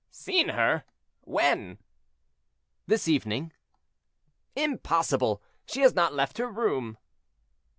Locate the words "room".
6.49-6.97